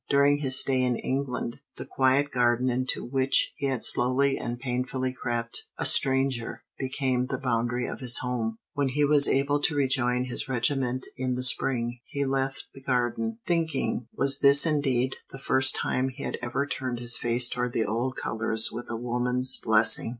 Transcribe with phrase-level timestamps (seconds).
[0.09, 5.13] During his stay in England, the quiet garden into which he had slowly and painfully
[5.13, 10.23] crept, a stranger, became the boundary of his home; when he was able to rejoin
[10.23, 15.75] his regiment in the spring, he left the garden, thinking was this indeed the first
[15.75, 20.09] time he had ever turned his face toward the old colors with a woman's blessing!